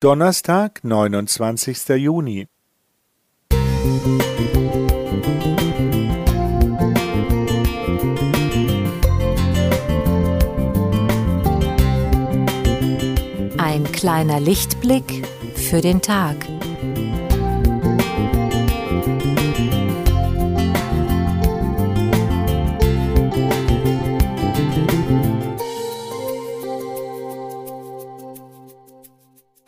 Donnerstag, 0.00 0.84
neunundzwanzigster 0.84 1.96
Juni. 1.96 2.46
Ein 13.58 13.90
kleiner 13.90 14.38
Lichtblick 14.38 15.26
für 15.56 15.80
den 15.80 16.00
Tag. 16.00 16.36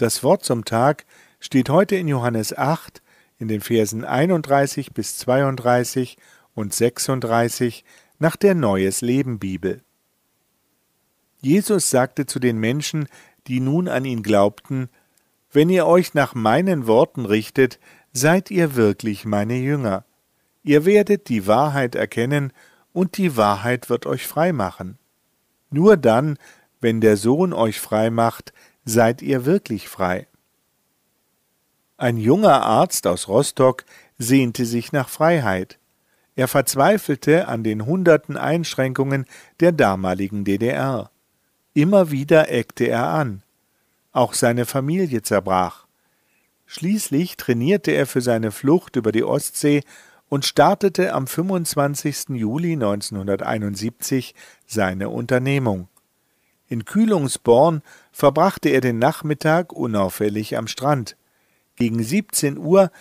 Das 0.01 0.23
Wort 0.23 0.43
zum 0.43 0.65
Tag 0.65 1.05
steht 1.41 1.69
heute 1.69 1.95
in 1.95 2.09
Johannes 2.09 2.57
8 2.57 3.03
in 3.39 3.49
den 3.49 3.61
Versen 3.61 4.03
31 4.03 4.95
bis 4.95 5.19
32 5.19 6.17
und 6.55 6.73
36 6.73 7.85
nach 8.19 8.37
der 8.37 8.55
Neues 8.55 9.03
Leben 9.03 9.39
Bibel. 9.39 9.83
Jesus 11.43 11.91
sagte 11.91 12.25
zu 12.25 12.39
den 12.39 12.57
Menschen, 12.57 13.09
die 13.47 13.61
nun 13.61 13.89
an 13.89 14.07
ihn 14.07 14.23
glaubten, 14.23 14.89
Wenn 15.53 15.69
ihr 15.69 15.85
euch 15.85 16.15
nach 16.15 16.35
meinen 16.35 16.87
Worten 16.87 17.27
richtet, 17.27 17.79
seid 18.15 18.51
ihr 18.51 18.77
wirklich 18.77 19.27
meine 19.27 19.59
Jünger. 19.59 20.07
Ihr 20.63 20.87
werdet 20.87 21.29
die 21.29 21.47
Wahrheit 21.47 21.95
erkennen, 21.95 22.55
und 22.95 23.19
die 23.19 23.37
Wahrheit 23.37 23.91
wird 23.91 24.07
euch 24.07 24.27
frei 24.27 24.55
machen. 24.55 24.97
Nur 25.69 25.99
dann, 25.99 26.39
wenn 26.81 27.03
der 27.03 27.19
Sohn 27.19 27.53
euch 27.53 27.79
frei 27.79 28.09
macht, 28.09 28.55
seid 28.85 29.23
ihr 29.23 29.45
wirklich 29.45 29.89
frei. 29.89 30.27
Ein 31.97 32.17
junger 32.17 32.63
Arzt 32.63 33.07
aus 33.07 33.29
Rostock 33.29 33.85
sehnte 34.19 34.65
sich 34.65 34.93
nach 34.93 35.09
Freiheit. 35.09 35.79
Er 36.35 36.49
verzweifelte 36.49 37.49
an 37.49 37.63
den 37.63 37.85
hunderten 37.85 38.39
Einschränkungen 38.39 39.27
der 39.61 39.73
damaligen 39.73 40.45
DDR. 40.45 41.11
Immer 41.75 42.11
wieder 42.11 42.51
eckte 42.51 42.87
er 42.87 43.09
an. 43.09 43.43
Auch 44.13 44.33
seine 44.33 44.65
Familie 44.65 45.23
zerbrach. 45.23 45.87
Schließlich 46.67 47.37
trainierte 47.37 47.91
er 47.91 48.07
für 48.07 48.21
seine 48.21 48.51
Flucht 48.51 48.97
über 48.97 49.13
die 49.13 49.25
Ostsee 49.25 49.83
und 50.29 50.45
startete 50.45 51.13
am 51.13 51.27
25. 51.27 52.31
Juli 52.31 52.73
1971 52.73 54.35
seine 54.67 55.11
Unternehmung. 55.11 55.89
In 56.71 56.85
Kühlungsborn 56.85 57.83
verbrachte 58.13 58.69
er 58.69 58.81
den 58.81 59.01
Nachmittag 59.01 59.73
unauffällig 59.73 60.57
am 60.57 60.69
Strand. 60.69 61.17
Gegen 61.75 62.01
17 62.01 62.59
Uhr 62.59 62.93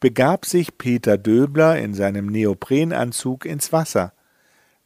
begab 0.00 0.46
sich 0.46 0.78
Peter 0.78 1.18
Döbler 1.18 1.78
in 1.78 1.92
seinem 1.92 2.26
Neoprenanzug 2.26 3.44
ins 3.44 3.70
Wasser. 3.70 4.14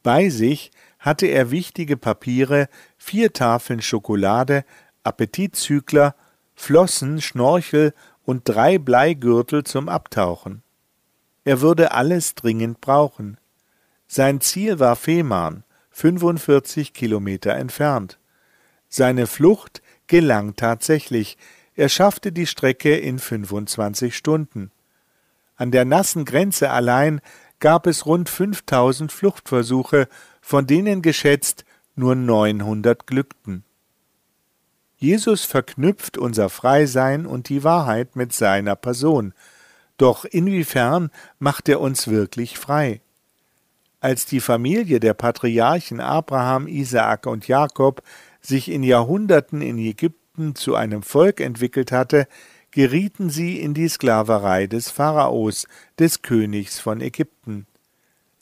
Bei 0.03 0.27
sich 0.27 0.71
hatte 0.99 1.27
er 1.27 1.51
wichtige 1.51 1.95
Papiere, 1.95 2.67
vier 2.97 3.31
Tafeln 3.31 3.81
Schokolade, 3.81 4.65
Appetitzügler, 5.05 6.13
Flossen, 6.53 7.21
Schnorchel 7.21 7.93
und 8.25 8.41
drei 8.43 8.77
Bleigürtel 8.77 9.63
zum 9.63 9.87
Abtauchen. 9.87 10.63
Er 11.45 11.61
würde 11.61 11.93
alles 11.93 12.35
dringend 12.35 12.81
brauchen. 12.81 13.37
Sein 14.07 14.41
Ziel 14.41 14.79
war 14.79 14.97
Fehmarn, 14.97 15.63
45 15.91 16.93
Kilometer 16.93 17.53
entfernt. 17.53 18.19
Seine 18.95 19.25
Flucht 19.25 19.81
gelang 20.05 20.55
tatsächlich. 20.55 21.39
Er 21.73 21.89
schaffte 21.89 22.31
die 22.31 22.45
Strecke 22.45 22.95
in 22.95 23.17
25 23.17 24.15
Stunden. 24.15 24.69
An 25.55 25.71
der 25.71 25.83
nassen 25.83 26.25
Grenze 26.25 26.69
allein 26.69 27.19
gab 27.59 27.87
es 27.87 28.05
rund 28.05 28.29
5000 28.29 29.11
Fluchtversuche, 29.11 30.07
von 30.41 30.67
denen 30.67 31.01
geschätzt 31.01 31.65
nur 31.95 32.13
900 32.13 33.07
glückten. 33.07 33.63
Jesus 34.97 35.43
verknüpft 35.43 36.19
unser 36.19 36.49
Freisein 36.49 37.25
und 37.25 37.49
die 37.49 37.63
Wahrheit 37.63 38.15
mit 38.15 38.31
seiner 38.31 38.75
Person. 38.75 39.33
Doch 39.97 40.23
inwiefern 40.23 41.09
macht 41.39 41.67
er 41.67 41.81
uns 41.81 42.09
wirklich 42.09 42.59
frei? 42.59 43.01
Als 44.01 44.27
die 44.27 44.41
Familie 44.41 44.99
der 44.99 45.15
Patriarchen 45.15 45.99
Abraham, 45.99 46.67
Isaak 46.67 47.25
und 47.25 47.47
Jakob 47.47 48.03
sich 48.45 48.69
in 48.69 48.83
Jahrhunderten 48.83 49.61
in 49.61 49.77
Ägypten 49.77 50.55
zu 50.55 50.75
einem 50.75 51.01
Volk 51.01 51.39
entwickelt 51.39 51.91
hatte, 51.91 52.27
gerieten 52.71 53.29
sie 53.29 53.59
in 53.59 53.73
die 53.73 53.87
Sklaverei 53.87 54.67
des 54.67 54.89
Pharaos, 54.89 55.67
des 55.99 56.21
Königs 56.21 56.79
von 56.79 57.01
Ägypten. 57.01 57.67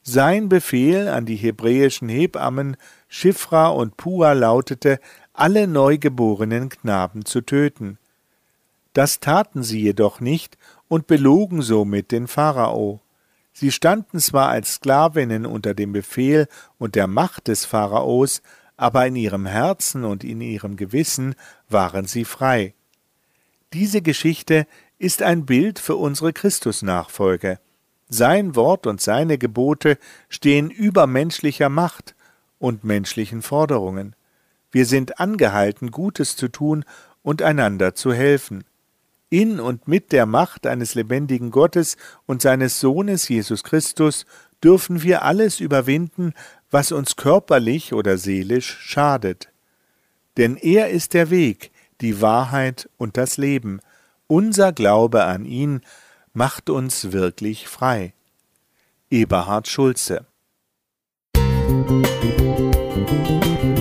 Sein 0.03 0.49
Befehl 0.49 1.07
an 1.07 1.25
die 1.25 1.35
hebräischen 1.35 2.09
Hebammen 2.09 2.77
Schifra 3.07 3.67
und 3.67 3.97
Pua 3.97 4.33
lautete, 4.33 4.99
alle 5.33 5.67
neugeborenen 5.67 6.69
Knaben 6.69 7.25
zu 7.25 7.41
töten. 7.41 7.99
Das 8.93 9.19
taten 9.19 9.63
sie 9.63 9.81
jedoch 9.81 10.19
nicht 10.19 10.57
und 10.87 11.07
belogen 11.07 11.61
somit 11.61 12.11
den 12.11 12.27
Pharao. 12.27 13.01
Sie 13.53 13.71
standen 13.71 14.19
zwar 14.19 14.49
als 14.49 14.75
Sklavinnen 14.75 15.45
unter 15.45 15.73
dem 15.73 15.91
Befehl 15.91 16.47
und 16.77 16.95
der 16.95 17.07
Macht 17.07 17.47
des 17.47 17.65
Pharaos, 17.65 18.41
aber 18.81 19.05
in 19.05 19.15
ihrem 19.15 19.45
Herzen 19.45 20.03
und 20.03 20.23
in 20.23 20.41
ihrem 20.41 20.75
Gewissen 20.75 21.35
waren 21.69 22.07
sie 22.07 22.25
frei. 22.25 22.73
Diese 23.73 24.01
Geschichte 24.01 24.65
ist 24.97 25.21
ein 25.21 25.45
Bild 25.45 25.77
für 25.77 25.97
unsere 25.97 26.33
Christusnachfolge. 26.33 27.59
Sein 28.09 28.55
Wort 28.55 28.87
und 28.87 28.99
seine 28.99 29.37
Gebote 29.37 29.99
stehen 30.29 30.71
über 30.71 31.05
menschlicher 31.05 31.69
Macht 31.69 32.15
und 32.57 32.83
menschlichen 32.83 33.43
Forderungen. 33.43 34.15
Wir 34.71 34.87
sind 34.87 35.19
angehalten, 35.19 35.91
Gutes 35.91 36.35
zu 36.35 36.47
tun 36.47 36.83
und 37.21 37.43
einander 37.43 37.93
zu 37.93 38.13
helfen. 38.13 38.63
In 39.29 39.59
und 39.59 39.87
mit 39.87 40.11
der 40.11 40.25
Macht 40.25 40.65
eines 40.65 40.95
lebendigen 40.95 41.51
Gottes 41.51 41.97
und 42.25 42.41
seines 42.41 42.79
Sohnes 42.79 43.29
Jesus 43.29 43.63
Christus 43.63 44.25
dürfen 44.63 45.03
wir 45.03 45.23
alles 45.23 45.59
überwinden, 45.59 46.33
was 46.69 46.91
uns 46.91 47.15
körperlich 47.15 47.93
oder 47.93 48.17
seelisch 48.17 48.77
schadet. 48.79 49.49
Denn 50.37 50.55
er 50.55 50.89
ist 50.89 51.13
der 51.13 51.29
Weg, 51.29 51.71
die 51.99 52.21
Wahrheit 52.21 52.89
und 52.97 53.17
das 53.17 53.37
Leben. 53.37 53.81
Unser 54.27 54.71
Glaube 54.71 55.25
an 55.25 55.45
ihn 55.45 55.81
macht 56.33 56.69
uns 56.69 57.11
wirklich 57.11 57.67
frei. 57.67 58.13
Eberhard 59.09 59.67
Schulze 59.67 60.25
Musik 61.35 63.80